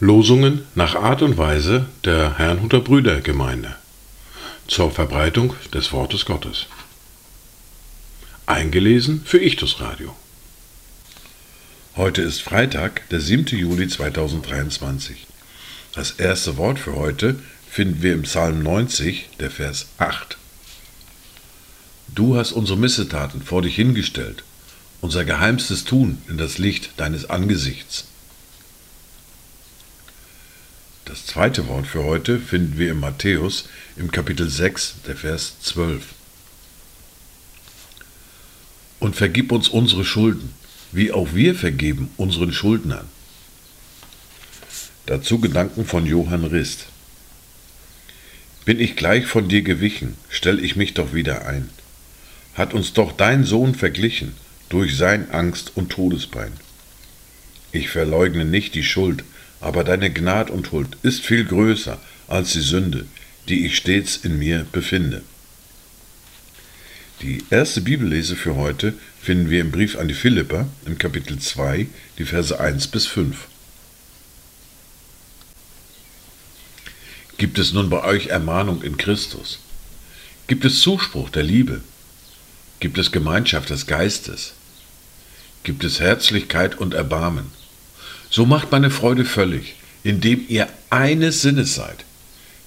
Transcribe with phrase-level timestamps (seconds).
[0.00, 3.76] Losungen nach Art und Weise der Herrnhuter Brüdergemeinde
[4.66, 6.66] zur Verbreitung des Wortes Gottes.
[8.46, 10.16] Eingelesen für Ichtus Radio.
[11.96, 13.56] Heute ist Freitag, der 7.
[13.56, 15.26] Juli 2023.
[15.94, 17.38] Das erste Wort für heute
[17.70, 20.38] finden wir im Psalm 90, der Vers 8.
[22.18, 24.42] Du hast unsere Missetaten vor dich hingestellt,
[25.00, 28.06] unser geheimstes Tun in das Licht deines Angesichts.
[31.04, 36.06] Das zweite Wort für heute finden wir in Matthäus im Kapitel 6, der Vers 12.
[38.98, 40.54] Und vergib uns unsere Schulden,
[40.90, 43.06] wie auch wir vergeben unseren Schuldnern.
[45.06, 46.86] Dazu Gedanken von Johann Rist.
[48.64, 51.70] Bin ich gleich von dir gewichen, stell ich mich doch wieder ein.
[52.58, 54.34] Hat uns doch dein Sohn verglichen
[54.68, 56.52] durch sein Angst und Todespein.
[57.70, 59.22] Ich verleugne nicht die Schuld,
[59.60, 63.06] aber deine Gnad und Huld ist viel größer als die Sünde,
[63.48, 65.22] die ich stets in mir befinde.
[67.22, 71.86] Die erste Bibellese für heute finden wir im Brief an die Philipper im Kapitel 2,
[72.18, 73.36] die Verse 1 bis 5.
[77.36, 79.60] Gibt es nun bei euch Ermahnung in Christus?
[80.48, 81.82] Gibt es Zuspruch der Liebe?
[82.80, 84.52] Gibt es Gemeinschaft des Geistes?
[85.64, 87.46] Gibt es Herzlichkeit und Erbarmen?
[88.30, 92.04] So macht meine Freude völlig, indem ihr eines Sinnes seid,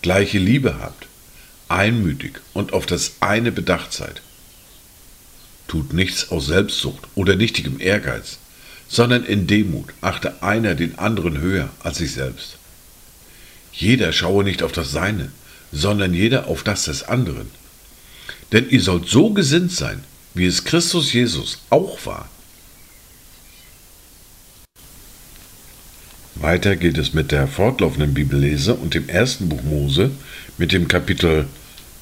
[0.00, 1.06] gleiche Liebe habt,
[1.68, 4.22] einmütig und auf das eine bedacht seid.
[5.66, 8.38] Tut nichts aus Selbstsucht oder nichtigem Ehrgeiz,
[8.88, 12.56] sondern in Demut achte einer den anderen höher als sich selbst.
[13.72, 15.30] Jeder schaue nicht auf das Seine,
[15.70, 17.50] sondern jeder auf das des anderen.
[18.52, 20.04] Denn ihr sollt so gesinnt sein,
[20.34, 22.28] wie es Christus Jesus auch war
[26.40, 30.12] Weiter geht es mit der fortlaufenden Bibellese und dem ersten Buch Mose
[30.56, 31.48] mit dem Kapitel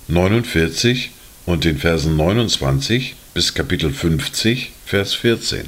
[0.08, 1.10] 49
[1.46, 5.64] und den Versen 29 bis Kapitel 50, Vers 14.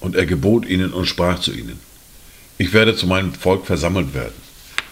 [0.00, 1.80] Und er gebot ihnen und sprach zu ihnen,
[2.58, 4.47] Ich werde zu meinem Volk versammelt werden.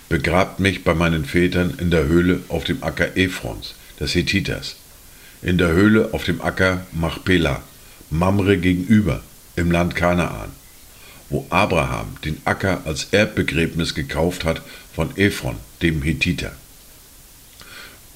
[0.09, 4.77] Begrabt mich bei meinen Vätern in der Höhle auf dem Acker Ephrons, des Hethiters,
[5.43, 7.63] in der Höhle auf dem Acker Machpela,
[8.11, 9.23] Mamre gegenüber,
[9.57, 10.53] im Land Kanaan
[11.29, 14.63] wo Abraham den Acker als Erbbegräbnis gekauft hat
[14.95, 16.53] von Ephron, dem Hethiter.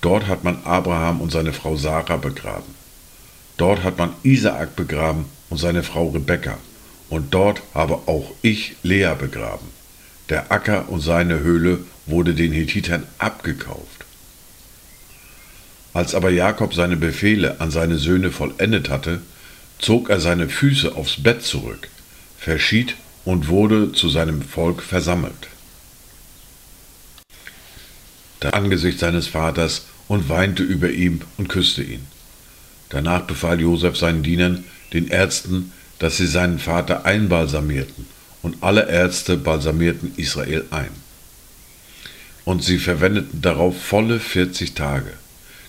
[0.01, 2.75] Dort hat man Abraham und seine Frau Sarah begraben.
[3.57, 6.59] Dort hat man Isaak begraben und seine Frau Rebekka.
[7.11, 9.67] Und dort habe auch ich Lea begraben.
[10.31, 14.05] Der Acker und seine Höhle wurde den Hethitern abgekauft.
[15.93, 19.23] Als aber Jakob seine Befehle an seine Söhne vollendet hatte,
[19.81, 21.89] zog er seine Füße aufs Bett zurück,
[22.39, 25.49] verschied und wurde zu seinem Volk versammelt.
[28.39, 32.07] Da angesichts seines Vaters und weinte über ihm und küsste ihn.
[32.89, 38.07] Danach befahl Josef seinen Dienern, den Ärzten, dass sie seinen Vater einbalsamierten,
[38.43, 40.91] und alle Ärzte balsamierten Israel ein.
[42.45, 45.13] Und sie verwendeten darauf volle 40 Tage,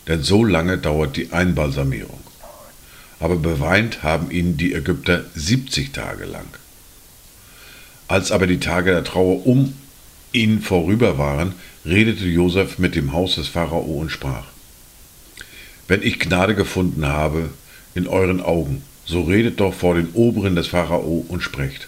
[0.07, 2.19] denn so lange dauert die Einbalsamierung.
[3.19, 6.47] Aber beweint haben ihn die Ägypter 70 Tage lang.
[8.07, 9.73] Als aber die Tage der Trauer um
[10.33, 11.53] ihn vorüber waren,
[11.85, 14.45] redete Josef mit dem Haus des Pharao und sprach:
[15.87, 17.51] Wenn ich Gnade gefunden habe
[17.93, 21.87] in euren Augen, so redet doch vor den Oberen des Pharao und sprecht.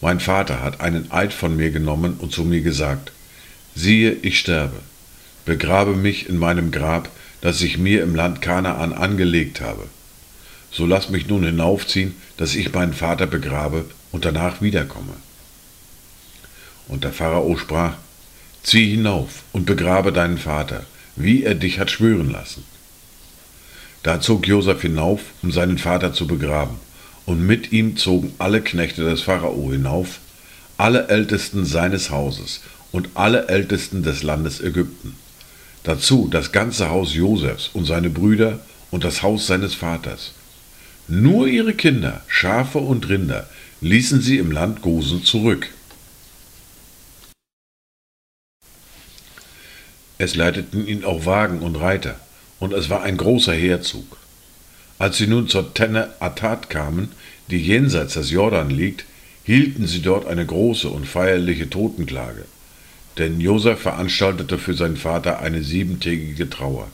[0.00, 3.12] Mein Vater hat einen Eid von mir genommen und zu mir gesagt:
[3.74, 4.80] Siehe, ich sterbe,
[5.44, 7.08] begrabe mich in meinem Grab,
[7.40, 9.86] das ich mir im Land Kanaan angelegt habe.
[10.70, 15.14] So lass mich nun hinaufziehen, dass ich meinen Vater begrabe und danach wiederkomme.
[16.88, 17.94] Und der Pharao sprach,
[18.62, 20.84] Zieh hinauf und begrabe deinen Vater,
[21.16, 22.64] wie er dich hat schwören lassen.
[24.02, 26.76] Da zog Josef hinauf, um seinen Vater zu begraben,
[27.28, 30.20] und mit ihm zogen alle Knechte des Pharao hinauf,
[30.78, 35.14] alle Ältesten seines Hauses und alle Ältesten des Landes Ägypten.
[35.82, 38.60] Dazu das ganze Haus Josefs und seine Brüder
[38.90, 40.32] und das Haus seines Vaters.
[41.06, 43.46] Nur ihre Kinder, Schafe und Rinder,
[43.82, 45.68] ließen sie im Land Gosen zurück.
[50.16, 52.18] Es leiteten ihn auch Wagen und Reiter,
[52.58, 54.16] und es war ein großer Heerzug.
[54.98, 57.12] Als sie nun zur Tenne Atat kamen,
[57.50, 59.04] die jenseits des Jordan liegt,
[59.44, 62.44] hielten sie dort eine große und feierliche Totenklage,
[63.16, 66.88] denn Josef veranstaltete für seinen Vater eine siebentägige Trauer.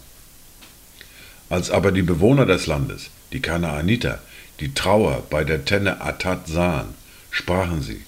[1.49, 4.21] Als aber die Bewohner des Landes, die Kanaaniter,
[4.61, 6.95] die Trauer bei der Tenne Attat sahen,
[7.31, 8.03] sprachen sie,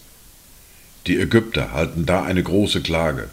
[1.06, 3.28] die Ägypter halten da eine große Klage.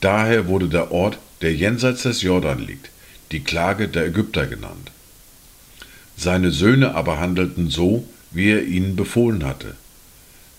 [0.00, 2.90] Daher wurde der Ort, der jenseits des Jordan liegt,
[3.32, 4.90] die Klage der Ägypter genannt.
[6.20, 9.76] Seine Söhne aber handelten so, wie er ihnen befohlen hatte.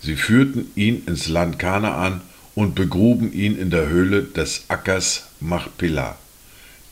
[0.01, 2.21] Sie führten ihn ins Land Kanaan
[2.56, 6.17] und begruben ihn in der Höhle des Ackers Machpelah,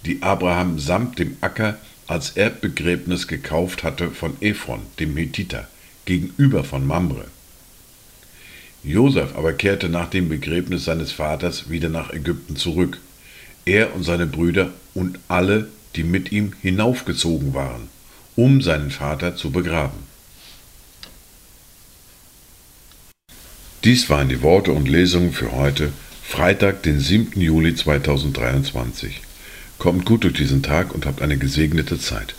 [0.06, 1.78] die Abraham samt dem Acker
[2.08, 5.70] als Erbbegräbnis gekauft hatte von Ephron, dem Hethiter,
[6.04, 7.26] gegenüber von Mamre.
[8.84, 13.00] Josef aber kehrte nach dem Begräbnis seines Vaters wieder nach Ägypten zurück,
[13.66, 17.90] er und seine Brüder und alle, die mit ihm hinaufgezogen waren,
[18.38, 19.98] um seinen Vater zu begraben.
[23.84, 25.92] Dies waren die Worte und Lesungen für heute,
[26.24, 27.42] Freitag, den 7.
[27.42, 29.22] Juli 2023.
[29.80, 32.36] Kommt gut durch diesen Tag und habt eine gesegnete Zeit.